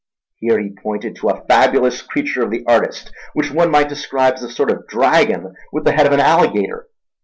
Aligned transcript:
Here 0.37 0.59
he 0.59 0.71
pointed 0.81 1.17
to 1.17 1.29
a 1.29 1.45
fabulous 1.45 2.01
creature 2.01 2.41
of 2.41 2.49
the 2.49 2.65
artist, 2.65 3.11
which 3.33 3.51
one 3.51 3.69
might 3.69 3.87
describe 3.87 4.33
as 4.33 4.41
a 4.41 4.49
sort 4.49 4.71
of 4.71 4.87
dragon 4.87 5.53
with 5.71 5.83
the 5.85 5.91
head 5.91 6.07
of 6.07 6.11
an 6.13 6.19
alligator. 6.19 6.87